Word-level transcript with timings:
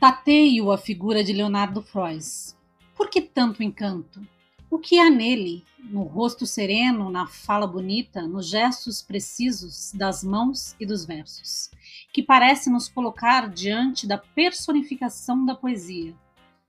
Tateio 0.00 0.72
a 0.72 0.78
figura 0.78 1.22
de 1.22 1.30
Leonardo 1.30 1.82
Frois. 1.82 2.56
Por 2.96 3.10
que 3.10 3.20
tanto 3.20 3.62
encanto? 3.62 4.26
O 4.70 4.78
que 4.78 4.98
há 4.98 5.10
nele, 5.10 5.62
no 5.78 6.04
rosto 6.04 6.46
sereno, 6.46 7.10
na 7.10 7.26
fala 7.26 7.66
bonita, 7.66 8.22
nos 8.22 8.48
gestos 8.48 9.02
precisos 9.02 9.92
das 9.92 10.24
mãos 10.24 10.74
e 10.80 10.86
dos 10.86 11.04
versos, 11.04 11.70
que 12.14 12.22
parece 12.22 12.70
nos 12.70 12.88
colocar 12.88 13.50
diante 13.50 14.06
da 14.06 14.16
personificação 14.16 15.44
da 15.44 15.54
poesia, 15.54 16.14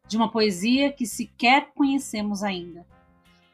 de 0.09 0.17
uma 0.17 0.30
poesia 0.30 0.91
que 0.91 1.05
sequer 1.05 1.72
conhecemos 1.73 2.44
ainda? 2.44 2.86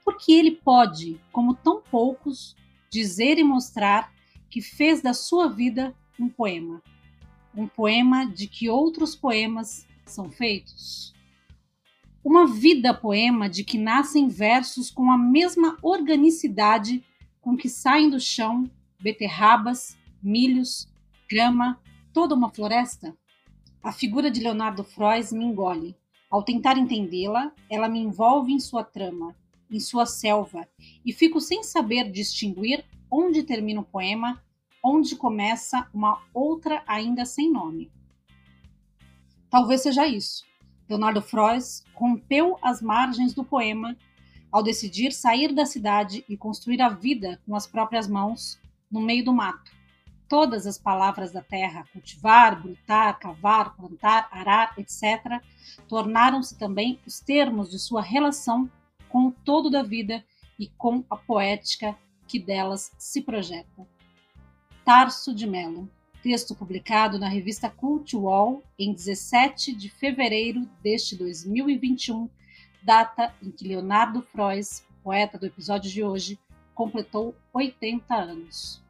Porque 0.03 0.31
ele 0.31 0.55
pode, 0.55 1.21
como 1.31 1.53
tão 1.53 1.83
poucos, 1.83 2.55
dizer 2.89 3.37
e 3.37 3.43
mostrar 3.43 4.11
que 4.49 4.59
fez 4.59 5.03
da 5.03 5.13
sua 5.13 5.47
vida 5.47 5.95
um 6.19 6.27
poema 6.27 6.81
um 7.57 7.67
poema 7.67 8.23
de 8.23 8.47
que 8.47 8.69
outros 8.69 9.15
poemas 9.15 9.87
são 10.05 10.29
feitos. 10.29 11.13
Uma 12.23 12.45
vida 12.45 12.93
poema 12.93 13.49
de 13.49 13.63
que 13.63 13.79
nascem 13.79 14.27
versos 14.27 14.91
com 14.91 15.09
a 15.09 15.17
mesma 15.17 15.75
organicidade 15.81 17.03
com 17.41 17.57
que 17.57 17.67
saem 17.67 18.09
do 18.09 18.19
chão 18.19 18.69
beterrabas, 18.99 19.97
milhos, 20.21 20.87
grama, 21.27 21.81
toda 22.13 22.35
uma 22.35 22.49
floresta? 22.49 23.17
A 23.81 23.91
figura 23.91 24.29
de 24.29 24.41
Leonardo 24.41 24.83
Frois 24.83 25.31
me 25.31 25.43
engole. 25.43 25.95
Ao 26.29 26.43
tentar 26.43 26.77
entendê-la, 26.77 27.51
ela 27.69 27.89
me 27.89 27.99
envolve 27.99 28.51
em 28.51 28.59
sua 28.59 28.83
trama, 28.83 29.35
em 29.71 29.79
sua 29.79 30.05
selva, 30.05 30.67
e 31.05 31.11
fico 31.11 31.39
sem 31.39 31.63
saber 31.63 32.11
distinguir 32.11 32.85
onde 33.09 33.43
termina 33.43 33.81
o 33.81 33.85
poema 33.85 34.43
onde 34.87 35.17
começa 35.17 35.85
uma 35.93 36.21
outra 36.33 36.81
ainda 36.87 37.25
sem 37.25 37.51
nome. 37.51 37.91
Talvez 39.49 39.81
seja 39.81 40.07
isso. 40.07 40.45
Leonardo 40.87 41.21
Frois 41.21 41.83
rompeu 41.93 42.57
as 42.61 42.81
margens 42.81 43.33
do 43.33 43.43
poema 43.43 43.97
ao 44.49 44.63
decidir 44.63 45.11
sair 45.11 45.53
da 45.53 45.65
cidade 45.65 46.23
e 46.29 46.37
construir 46.37 46.81
a 46.81 46.87
vida 46.87 47.41
com 47.45 47.53
as 47.53 47.67
próprias 47.67 48.07
mãos 48.07 48.57
no 48.89 49.01
meio 49.01 49.25
do 49.25 49.33
mato. 49.33 49.75
Todas 50.29 50.65
as 50.65 50.77
palavras 50.77 51.33
da 51.33 51.41
terra, 51.41 51.85
cultivar, 51.91 52.61
brutar, 52.61 53.19
cavar, 53.19 53.75
plantar, 53.75 54.29
arar, 54.31 54.73
etc., 54.77 55.41
tornaram-se 55.87 56.57
também 56.57 56.97
os 57.05 57.19
termos 57.19 57.69
de 57.69 57.77
sua 57.77 58.01
relação 58.01 58.71
com 59.09 59.27
o 59.27 59.31
todo 59.31 59.69
da 59.69 59.83
vida 59.83 60.23
e 60.57 60.67
com 60.77 61.03
a 61.09 61.17
poética 61.17 61.97
que 62.25 62.39
delas 62.39 62.91
se 62.97 63.21
projeta. 63.21 63.96
Tarso 64.87 65.35
de 65.35 65.45
Mello. 65.45 65.89
Texto 66.23 66.55
publicado 66.55 67.19
na 67.19 67.27
revista 67.27 67.69
Cult 67.69 68.15
Wall 68.15 68.63
em 68.79 68.93
17 68.93 69.75
de 69.75 69.89
fevereiro 69.89 70.61
deste 70.81 71.13
2021, 71.17 72.29
data 72.81 73.33
em 73.43 73.51
que 73.51 73.67
Leonardo 73.67 74.21
Frois, 74.21 74.85
poeta 75.03 75.37
do 75.37 75.45
episódio 75.45 75.91
de 75.91 76.01
hoje, 76.01 76.39
completou 76.73 77.35
80 77.51 78.15
anos. 78.15 78.81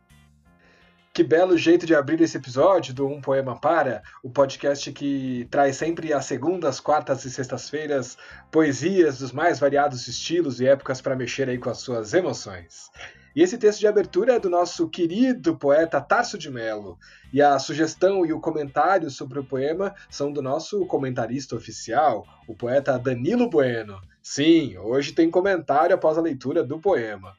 Que 1.11 1.23
belo 1.23 1.57
jeito 1.57 1.83
de 1.83 1.95
abrir 1.95 2.21
esse 2.21 2.37
episódio 2.37 2.93
do 2.93 3.07
Um 3.07 3.19
Poema 3.19 3.59
Para, 3.59 4.03
o 4.21 4.29
podcast 4.29 4.93
que 4.93 5.47
traz 5.49 5.77
sempre 5.77 6.13
às 6.13 6.25
segundas, 6.25 6.79
quartas 6.79 7.25
e 7.25 7.31
sextas-feiras 7.31 8.19
poesias 8.51 9.17
dos 9.17 9.31
mais 9.31 9.57
variados 9.57 10.07
estilos 10.07 10.61
e 10.61 10.67
épocas 10.67 11.01
para 11.01 11.15
mexer 11.15 11.49
aí 11.49 11.57
com 11.57 11.71
as 11.71 11.79
suas 11.79 12.13
emoções. 12.13 12.91
E 13.37 13.41
esse 13.43 13.55
texto 13.55 13.81
de 13.81 13.85
abertura 13.85 14.33
é 14.33 14.39
do 14.39 14.49
nosso 14.49 14.89
querido 14.89 15.55
poeta 15.55 16.01
Tarso 16.01 16.39
de 16.39 16.49
Mello. 16.49 16.97
E 17.31 17.39
a 17.39 17.59
sugestão 17.59 18.25
e 18.25 18.33
o 18.33 18.39
comentário 18.39 19.11
sobre 19.11 19.37
o 19.37 19.43
poema 19.43 19.93
são 20.09 20.33
do 20.33 20.41
nosso 20.41 20.83
comentarista 20.87 21.55
oficial, 21.55 22.25
o 22.47 22.55
poeta 22.55 22.97
Danilo 22.97 23.47
Bueno. 23.47 24.01
Sim, 24.23 24.75
hoje 24.79 25.11
tem 25.11 25.29
comentário 25.29 25.93
após 25.93 26.17
a 26.17 26.21
leitura 26.21 26.63
do 26.63 26.79
poema. 26.79 27.37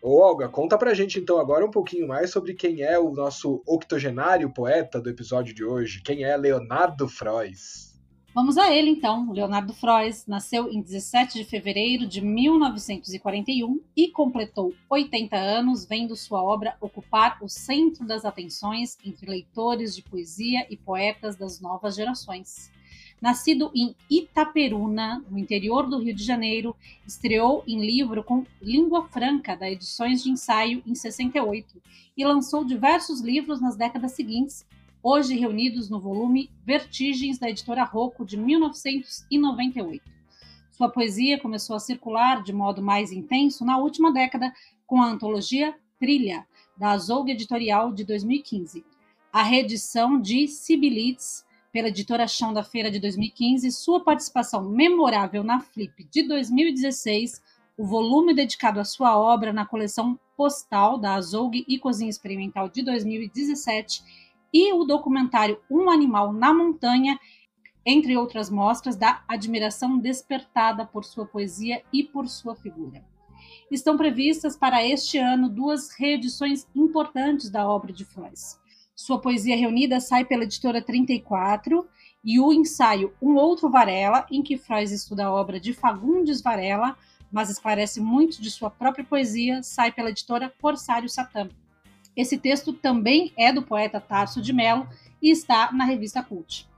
Ô 0.00 0.18
Olga, 0.18 0.48
conta 0.48 0.78
pra 0.78 0.94
gente 0.94 1.20
então 1.20 1.38
agora 1.38 1.66
um 1.66 1.70
pouquinho 1.70 2.08
mais 2.08 2.30
sobre 2.30 2.54
quem 2.54 2.80
é 2.80 2.98
o 2.98 3.10
nosso 3.10 3.62
octogenário 3.66 4.50
poeta 4.50 4.98
do 4.98 5.10
episódio 5.10 5.54
de 5.54 5.62
hoje. 5.62 6.00
Quem 6.00 6.24
é 6.24 6.34
Leonardo 6.38 7.06
Frois? 7.06 7.91
Vamos 8.34 8.56
a 8.56 8.72
ele 8.74 8.88
então. 8.88 9.30
Leonardo 9.30 9.74
Frois 9.74 10.26
nasceu 10.26 10.72
em 10.72 10.80
17 10.80 11.38
de 11.38 11.44
fevereiro 11.44 12.06
de 12.06 12.22
1941 12.22 13.78
e 13.94 14.08
completou 14.08 14.74
80 14.88 15.36
anos, 15.36 15.84
vendo 15.84 16.16
sua 16.16 16.42
obra 16.42 16.74
ocupar 16.80 17.36
o 17.42 17.48
centro 17.48 18.06
das 18.06 18.24
atenções 18.24 18.96
entre 19.04 19.28
leitores 19.28 19.94
de 19.94 20.00
poesia 20.00 20.66
e 20.70 20.78
poetas 20.78 21.36
das 21.36 21.60
novas 21.60 21.94
gerações. 21.94 22.70
Nascido 23.20 23.70
em 23.74 23.94
Itaperuna, 24.10 25.22
no 25.30 25.38
interior 25.38 25.86
do 25.86 25.98
Rio 25.98 26.14
de 26.14 26.24
Janeiro, 26.24 26.74
estreou 27.06 27.62
em 27.68 27.84
livro 27.84 28.24
com 28.24 28.46
Língua 28.62 29.06
Franca, 29.08 29.54
da 29.54 29.70
Edições 29.70 30.22
de 30.22 30.30
Ensaio, 30.30 30.82
em 30.86 30.94
68, 30.94 31.82
e 32.16 32.24
lançou 32.24 32.64
diversos 32.64 33.20
livros 33.20 33.60
nas 33.60 33.76
décadas 33.76 34.12
seguintes, 34.12 34.66
hoje 35.02 35.34
reunidos 35.34 35.90
no 35.90 36.00
volume 36.00 36.48
Vertigens 36.64 37.38
da 37.38 37.50
editora 37.50 37.82
Rocco 37.82 38.24
de 38.24 38.36
1998. 38.36 40.02
Sua 40.70 40.88
poesia 40.88 41.40
começou 41.40 41.74
a 41.74 41.80
circular 41.80 42.42
de 42.42 42.52
modo 42.52 42.80
mais 42.80 43.10
intenso 43.10 43.64
na 43.64 43.78
última 43.78 44.12
década 44.12 44.52
com 44.86 45.02
a 45.02 45.06
antologia 45.06 45.74
Trilha, 45.98 46.46
da 46.76 46.90
Azougue 46.90 47.32
Editorial 47.32 47.92
de 47.92 48.04
2015. 48.04 48.84
A 49.32 49.42
reedição 49.42 50.20
de 50.20 50.46
Sibilitz, 50.46 51.44
pela 51.72 51.88
editora 51.88 52.28
Chão 52.28 52.52
da 52.52 52.62
Feira 52.62 52.90
de 52.90 53.00
2015, 53.00 53.72
sua 53.72 54.04
participação 54.04 54.68
memorável 54.68 55.42
na 55.42 55.60
Flip 55.60 56.06
de 56.10 56.22
2016, 56.28 57.42
o 57.76 57.84
volume 57.84 58.34
dedicado 58.34 58.78
à 58.78 58.84
sua 58.84 59.18
obra 59.18 59.52
na 59.52 59.66
coleção 59.66 60.18
Postal 60.36 60.98
da 60.98 61.14
Azougue 61.14 61.64
e 61.66 61.78
Cozinha 61.78 62.10
Experimental 62.10 62.68
de 62.68 62.82
2017 62.82 64.31
e 64.52 64.72
o 64.72 64.84
documentário 64.84 65.60
Um 65.70 65.88
Animal 65.88 66.32
na 66.32 66.52
Montanha, 66.52 67.18
entre 67.84 68.16
outras 68.16 68.50
mostras 68.50 68.96
da 68.96 69.22
admiração 69.26 69.98
despertada 69.98 70.84
por 70.84 71.04
sua 71.04 71.26
poesia 71.26 71.82
e 71.92 72.04
por 72.04 72.28
sua 72.28 72.54
figura. 72.54 73.04
Estão 73.70 73.96
previstas 73.96 74.56
para 74.56 74.86
este 74.86 75.18
ano 75.18 75.48
duas 75.48 75.90
reedições 75.98 76.66
importantes 76.74 77.50
da 77.50 77.66
obra 77.66 77.92
de 77.92 78.04
Frois. 78.04 78.60
Sua 78.94 79.18
poesia 79.18 79.56
reunida 79.56 79.98
sai 79.98 80.24
pela 80.24 80.44
editora 80.44 80.82
34 80.82 81.88
e 82.24 82.38
o 82.38 82.52
ensaio 82.52 83.12
Um 83.20 83.34
Outro 83.34 83.68
Varela, 83.70 84.26
em 84.30 84.42
que 84.42 84.56
Frois 84.56 84.92
estuda 84.92 85.26
a 85.26 85.32
obra 85.32 85.58
de 85.58 85.72
Fagundes 85.72 86.40
Varela, 86.40 86.96
mas 87.32 87.48
esclarece 87.48 88.00
muito 88.00 88.40
de 88.40 88.50
sua 88.50 88.70
própria 88.70 89.04
poesia, 89.04 89.62
sai 89.62 89.90
pela 89.90 90.10
editora 90.10 90.52
Corsário 90.60 91.08
Satã. 91.08 91.48
Esse 92.16 92.36
texto 92.38 92.72
também 92.72 93.32
é 93.36 93.52
do 93.52 93.62
poeta 93.62 94.00
Tarso 94.00 94.42
de 94.42 94.52
Mello 94.52 94.86
e 95.20 95.30
está 95.30 95.72
na 95.72 95.84
revista 95.84 96.22
Cult. 96.22 96.68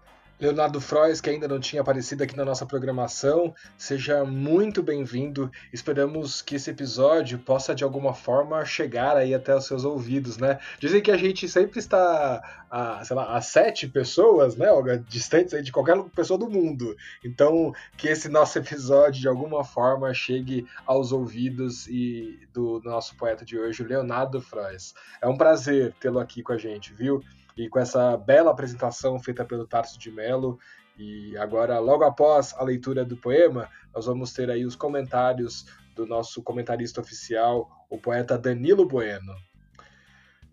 Leonardo 0.44 0.78
Frois, 0.78 1.22
que 1.22 1.30
ainda 1.30 1.48
não 1.48 1.58
tinha 1.58 1.80
aparecido 1.80 2.22
aqui 2.22 2.36
na 2.36 2.44
nossa 2.44 2.66
programação, 2.66 3.54
seja 3.78 4.26
muito 4.26 4.82
bem-vindo. 4.82 5.50
Esperamos 5.72 6.42
que 6.42 6.56
esse 6.56 6.68
episódio 6.68 7.38
possa 7.38 7.74
de 7.74 7.82
alguma 7.82 8.12
forma 8.12 8.62
chegar 8.62 9.16
aí 9.16 9.32
até 9.32 9.56
os 9.56 9.64
seus 9.64 9.86
ouvidos, 9.86 10.36
né? 10.36 10.58
Dizem 10.78 11.00
que 11.00 11.10
a 11.10 11.16
gente 11.16 11.48
sempre 11.48 11.78
está 11.78 12.66
a, 12.70 13.02
sei 13.02 13.16
lá, 13.16 13.34
a 13.34 13.40
sete 13.40 13.88
pessoas, 13.88 14.54
né, 14.54 14.70
Olga, 14.70 15.02
distantes 15.08 15.54
aí 15.54 15.62
de 15.62 15.72
qualquer 15.72 15.98
pessoa 16.14 16.38
do 16.38 16.50
mundo. 16.50 16.94
Então, 17.24 17.72
que 17.96 18.08
esse 18.08 18.28
nosso 18.28 18.58
episódio 18.58 19.22
de 19.22 19.28
alguma 19.28 19.64
forma 19.64 20.12
chegue 20.12 20.66
aos 20.84 21.10
ouvidos 21.10 21.86
e 21.86 22.46
do 22.52 22.82
nosso 22.84 23.16
poeta 23.16 23.46
de 23.46 23.58
hoje, 23.58 23.82
Leonardo 23.82 24.42
Frois. 24.42 24.94
É 25.22 25.26
um 25.26 25.38
prazer 25.38 25.94
tê-lo 25.98 26.18
aqui 26.18 26.42
com 26.42 26.52
a 26.52 26.58
gente, 26.58 26.92
viu? 26.92 27.22
E 27.56 27.68
com 27.68 27.78
essa 27.78 28.16
bela 28.16 28.50
apresentação 28.50 29.18
feita 29.18 29.44
pelo 29.44 29.66
Tarso 29.66 29.98
de 29.98 30.10
Mello. 30.10 30.58
E 30.96 31.36
agora, 31.36 31.78
logo 31.78 32.04
após 32.04 32.54
a 32.54 32.62
leitura 32.62 33.04
do 33.04 33.16
poema, 33.16 33.68
nós 33.94 34.06
vamos 34.06 34.32
ter 34.32 34.50
aí 34.50 34.64
os 34.64 34.76
comentários 34.76 35.66
do 35.94 36.06
nosso 36.06 36.42
comentarista 36.42 37.00
oficial, 37.00 37.86
o 37.88 37.98
poeta 37.98 38.38
Danilo 38.38 38.86
Bueno. 38.86 39.34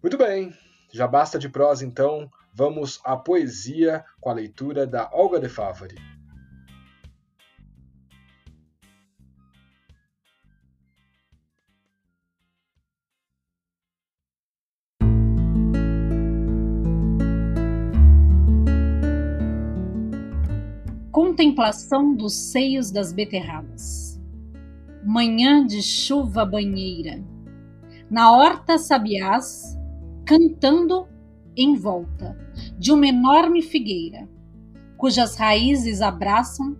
Muito 0.01 0.17
bem, 0.17 0.53
já 0.91 1.07
basta 1.07 1.37
de 1.37 1.49
prosa 1.49 1.85
então, 1.85 2.29
vamos 2.53 2.99
à 3.03 3.15
poesia 3.15 4.03
com 4.19 4.29
a 4.29 4.33
leitura 4.33 4.85
da 4.85 5.09
Olga 5.13 5.39
de 5.39 5.49
Favari. 5.49 6.20
Contemplação 21.41 22.13
dos 22.13 22.35
seios 22.35 22.91
das 22.91 23.11
beterrabas. 23.11 24.21
Manhã 25.03 25.65
de 25.65 25.81
chuva 25.81 26.45
banheira. 26.45 27.19
Na 28.11 28.31
horta 28.31 28.77
sabiás, 28.77 29.75
cantando 30.23 31.07
em 31.57 31.75
volta 31.75 32.37
de 32.77 32.91
uma 32.91 33.07
enorme 33.07 33.63
figueira. 33.63 34.29
cujas 34.97 35.35
raízes 35.35 35.99
abraçam 35.99 36.77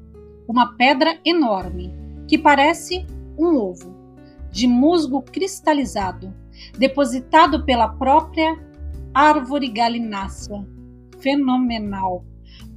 uma 0.48 0.76
pedra 0.76 1.20
enorme 1.26 1.92
que 2.28 2.38
parece 2.38 3.04
um 3.40 3.56
ovo, 3.58 3.96
de 4.52 4.68
musgo 4.68 5.24
cristalizado, 5.24 6.32
depositado 6.78 7.66
pela 7.66 7.88
própria 7.88 8.56
árvore 9.12 9.70
galinácea, 9.70 10.64
fenomenal, 11.20 12.24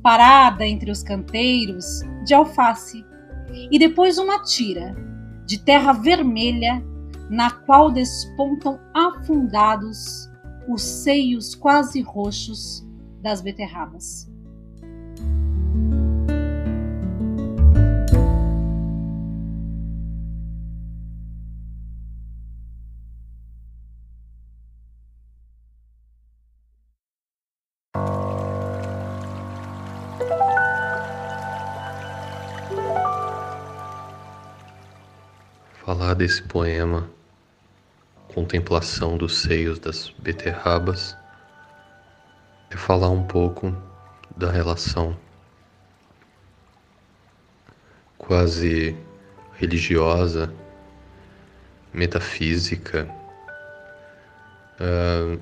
parada 0.05 0.67
entre 0.67 0.91
os 0.91 1.03
canteiros 1.03 2.03
de 2.27 2.35
alface, 2.35 3.03
e 3.71 3.79
depois 3.79 4.19
uma 4.19 4.43
tira 4.43 4.95
de 5.47 5.59
terra 5.59 5.95
vermelha 5.95 6.85
na 7.31 7.51
qual 7.51 7.91
despontam 7.91 8.79
afundados 8.93 10.31
os 10.69 10.83
seios 10.83 11.55
quase 11.55 12.03
roxos 12.03 12.87
das 13.23 13.41
beterrabas. 13.41 14.31
Falar 36.05 36.17
desse 36.17 36.43
poema, 36.43 37.09
Contemplação 38.29 39.17
dos 39.17 39.39
Seios 39.39 39.79
das 39.79 40.11
Beterrabas, 40.19 41.17
é 42.71 42.77
falar 42.77 43.09
um 43.09 43.23
pouco 43.23 43.75
da 44.37 44.51
relação 44.51 45.17
quase 48.19 48.95
religiosa, 49.55 50.53
metafísica 51.91 53.09
uh, 54.79 55.41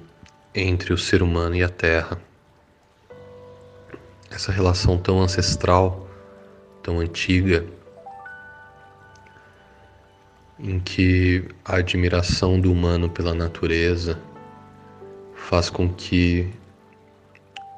entre 0.55 0.93
o 0.93 0.97
ser 0.97 1.25
humano 1.25 1.57
e 1.57 1.65
a 1.65 1.69
terra. 1.69 2.23
Essa 4.31 4.53
relação 4.53 4.97
tão 4.97 5.21
ancestral, 5.21 6.09
tão 6.85 7.01
antiga 7.01 7.67
em 10.63 10.79
que 10.79 11.45
a 11.65 11.77
admiração 11.77 12.61
do 12.61 12.71
humano 12.71 13.11
pela 13.11 13.35
natureza 13.35 14.19
faz 15.35 15.69
com 15.69 15.93
que 15.93 16.49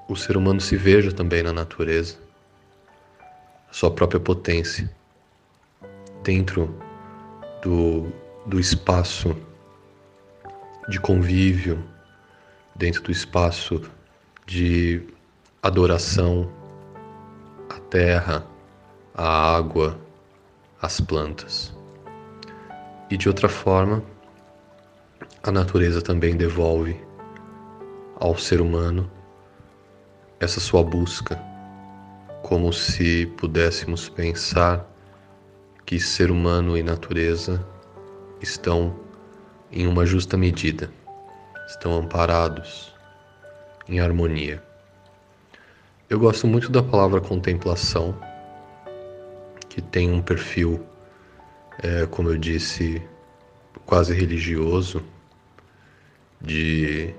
o 0.06 0.14
ser 0.14 0.36
humano 0.36 0.60
se 0.60 0.76
veja 0.76 1.10
também 1.10 1.42
na 1.42 1.52
natureza, 1.52 2.18
a 3.70 3.72
sua 3.72 3.90
própria 3.90 4.20
potência, 4.20 4.90
dentro 6.22 6.78
do, 7.62 8.12
do 8.46 8.60
espaço 8.60 9.34
de 10.88 11.00
convívio, 11.00 11.82
dentro 12.76 13.02
do 13.02 13.10
espaço 13.10 13.80
de 14.46 15.02
adoração 15.62 16.52
à 17.70 17.80
terra, 17.80 18.46
à 19.14 19.56
água, 19.56 19.98
às 20.82 21.00
plantas. 21.00 21.74
E 23.10 23.16
de 23.16 23.28
outra 23.28 23.48
forma, 23.48 24.02
a 25.42 25.52
natureza 25.52 26.00
também 26.00 26.36
devolve 26.36 26.98
ao 28.18 28.36
ser 28.36 28.60
humano 28.60 29.10
essa 30.40 30.58
sua 30.58 30.82
busca, 30.82 31.40
como 32.42 32.72
se 32.72 33.26
pudéssemos 33.36 34.08
pensar 34.08 34.86
que 35.84 36.00
ser 36.00 36.30
humano 36.30 36.76
e 36.78 36.82
natureza 36.82 37.64
estão 38.40 38.98
em 39.70 39.86
uma 39.86 40.06
justa 40.06 40.36
medida, 40.36 40.90
estão 41.66 41.98
amparados 41.98 42.94
em 43.86 44.00
harmonia. 44.00 44.62
Eu 46.08 46.18
gosto 46.18 46.46
muito 46.46 46.70
da 46.70 46.82
palavra 46.82 47.20
contemplação, 47.20 48.14
que 49.68 49.82
tem 49.82 50.10
um 50.10 50.22
perfil 50.22 50.86
é, 51.82 52.06
como 52.06 52.30
eu 52.30 52.38
disse, 52.38 53.02
quase 53.84 54.14
religioso, 54.14 55.02
de 56.40 57.14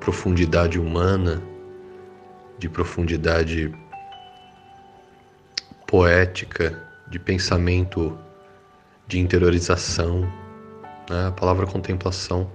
profundidade 0.00 0.78
humana, 0.78 1.42
de 2.58 2.68
profundidade 2.68 3.74
poética, 5.86 6.82
de 7.08 7.18
pensamento, 7.18 8.18
de 9.06 9.18
interiorização. 9.18 10.22
Né? 11.10 11.26
A 11.28 11.32
palavra 11.32 11.66
contemplação 11.66 12.50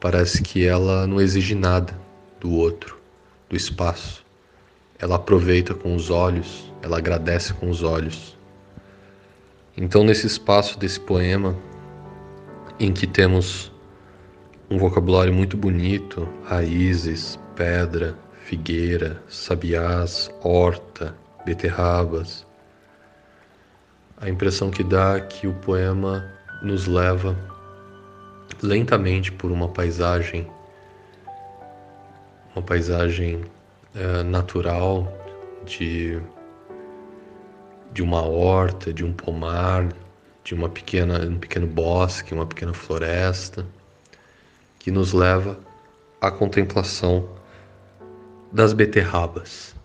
parece 0.00 0.42
que 0.42 0.66
ela 0.66 1.06
não 1.06 1.20
exige 1.20 1.54
nada 1.54 1.98
do 2.40 2.52
outro, 2.52 2.98
do 3.48 3.56
espaço. 3.56 4.24
Ela 4.98 5.16
aproveita 5.16 5.74
com 5.74 5.94
os 5.94 6.10
olhos, 6.10 6.72
ela 6.82 6.98
agradece 6.98 7.54
com 7.54 7.68
os 7.68 7.82
olhos. 7.82 8.33
Então, 9.76 10.04
nesse 10.04 10.26
espaço 10.26 10.78
desse 10.78 11.00
poema, 11.00 11.56
em 12.78 12.92
que 12.92 13.06
temos 13.06 13.72
um 14.70 14.78
vocabulário 14.78 15.32
muito 15.32 15.56
bonito, 15.56 16.28
raízes, 16.44 17.38
pedra, 17.56 18.16
figueira, 18.44 19.20
sabiás, 19.28 20.30
horta, 20.42 21.14
beterrabas, 21.44 22.46
a 24.20 24.28
impressão 24.28 24.70
que 24.70 24.84
dá 24.84 25.16
é 25.16 25.20
que 25.20 25.46
o 25.48 25.54
poema 25.54 26.24
nos 26.62 26.86
leva 26.86 27.36
lentamente 28.62 29.32
por 29.32 29.50
uma 29.50 29.68
paisagem, 29.68 30.48
uma 32.54 32.62
paisagem 32.62 33.44
é, 33.94 34.22
natural 34.22 35.12
de 35.66 36.20
de 37.94 38.02
uma 38.02 38.22
horta, 38.22 38.92
de 38.92 39.04
um 39.04 39.12
pomar, 39.12 39.88
de 40.42 40.52
uma 40.52 40.68
pequena, 40.68 41.24
um 41.24 41.38
pequeno 41.38 41.66
bosque, 41.66 42.34
uma 42.34 42.44
pequena 42.44 42.74
floresta, 42.74 43.64
que 44.80 44.90
nos 44.90 45.12
leva 45.12 45.58
à 46.20 46.28
contemplação 46.30 47.28
das 48.52 48.72
beterrabas. 48.72 49.76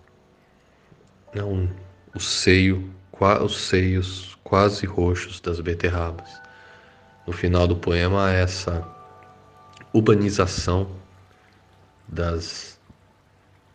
Não, 1.35 1.69
o 2.15 2.19
seio, 2.19 2.91
os 3.45 3.57
seios 3.57 4.37
quase 4.43 4.87
roxos 4.87 5.39
das 5.39 5.59
beterrabas. 5.59 6.41
No 7.27 7.31
final 7.31 7.67
do 7.67 7.75
poema, 7.75 8.31
essa 8.31 8.85
urbanização 9.93 10.89
das, 12.07 12.79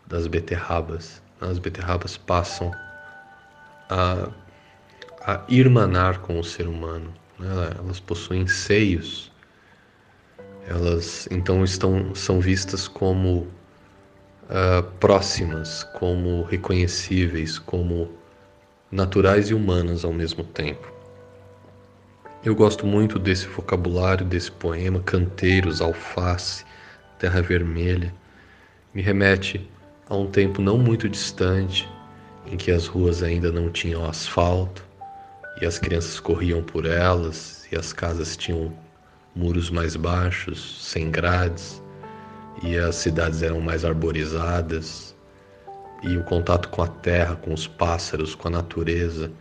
das 0.09 0.26
beterrabas. 0.26 1.23
As 1.41 1.61
beterrabas 1.61 2.17
passam 2.17 2.73
a, 3.94 4.28
a 5.20 5.44
irmanar 5.48 6.18
com 6.18 6.40
o 6.40 6.44
ser 6.44 6.66
humano. 6.66 7.14
Né? 7.38 7.48
Elas 7.78 8.00
possuem 8.00 8.46
seios. 8.46 9.30
Elas 10.66 11.28
então 11.30 11.62
estão 11.62 12.14
são 12.14 12.40
vistas 12.40 12.88
como 12.88 13.46
uh, 14.48 14.82
próximas, 14.98 15.84
como 15.98 16.42
reconhecíveis, 16.42 17.58
como 17.58 18.10
naturais 18.90 19.50
e 19.50 19.54
humanas 19.54 20.04
ao 20.04 20.12
mesmo 20.12 20.42
tempo. 20.42 20.92
Eu 22.44 22.54
gosto 22.54 22.86
muito 22.86 23.18
desse 23.18 23.46
vocabulário 23.46 24.26
desse 24.26 24.50
poema, 24.50 25.00
canteiros, 25.00 25.80
alface, 25.80 26.64
terra 27.18 27.40
vermelha. 27.40 28.12
Me 28.92 29.02
remete 29.02 29.70
a 30.08 30.16
um 30.16 30.30
tempo 30.30 30.60
não 30.60 30.76
muito 30.78 31.08
distante 31.08 31.88
em 32.46 32.56
que 32.56 32.70
as 32.70 32.86
ruas 32.86 33.22
ainda 33.22 33.50
não 33.50 33.70
tinham 33.70 34.04
asfalto 34.04 34.84
e 35.60 35.66
as 35.66 35.78
crianças 35.78 36.18
corriam 36.20 36.62
por 36.62 36.86
elas 36.86 37.66
e 37.70 37.76
as 37.76 37.92
casas 37.92 38.36
tinham 38.36 38.72
muros 39.34 39.70
mais 39.70 39.96
baixos, 39.96 40.84
sem 40.84 41.10
grades, 41.10 41.82
e 42.62 42.76
as 42.76 42.94
cidades 42.94 43.42
eram 43.42 43.60
mais 43.60 43.84
arborizadas, 43.84 45.14
e 46.02 46.16
o 46.16 46.24
contato 46.24 46.68
com 46.68 46.82
a 46.82 46.86
terra, 46.88 47.34
com 47.36 47.52
os 47.52 47.66
pássaros, 47.66 48.34
com 48.34 48.48
a 48.48 48.50
natureza 48.50 49.32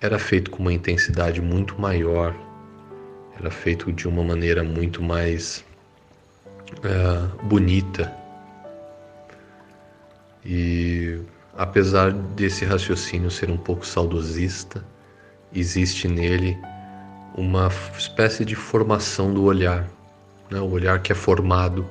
era 0.00 0.18
feito 0.18 0.50
com 0.50 0.58
uma 0.58 0.72
intensidade 0.72 1.40
muito 1.40 1.80
maior, 1.80 2.34
era 3.40 3.50
feito 3.50 3.90
de 3.90 4.06
uma 4.06 4.22
maneira 4.22 4.62
muito 4.62 5.02
mais 5.02 5.64
uh, 6.78 7.44
bonita. 7.46 8.12
E 10.44 11.18
Apesar 11.56 12.12
desse 12.12 12.64
raciocínio 12.64 13.30
ser 13.30 13.48
um 13.48 13.56
pouco 13.56 13.86
saudosista, 13.86 14.84
existe 15.52 16.08
nele 16.08 16.58
uma 17.36 17.68
espécie 17.96 18.44
de 18.44 18.56
formação 18.56 19.32
do 19.32 19.44
olhar, 19.44 19.88
né? 20.50 20.60
o 20.60 20.70
olhar 20.70 21.00
que 21.00 21.12
é 21.12 21.14
formado 21.14 21.88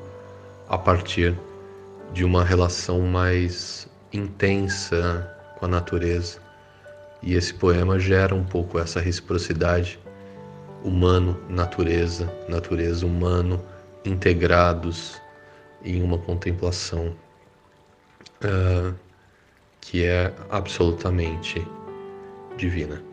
a 0.68 0.78
partir 0.78 1.38
de 2.12 2.26
uma 2.26 2.44
relação 2.44 3.02
mais 3.02 3.88
intensa 4.12 5.30
com 5.58 5.66
a 5.66 5.70
natureza. 5.70 6.40
E 7.22 7.34
esse 7.36 7.54
poema 7.54 7.98
gera 7.98 8.36
um 8.36 8.44
pouco 8.44 8.78
essa 8.78 9.00
reciprocidade 9.00 9.98
humano-natureza, 10.84 12.30
natureza-humano 12.50 13.64
integrados 14.04 15.22
em 15.86 16.04
uma 16.04 16.18
contemplação 16.18 17.16
uh, 18.44 18.94
que 19.84 20.06
é 20.06 20.34
absolutamente 20.50 21.66
divina. 22.58 23.13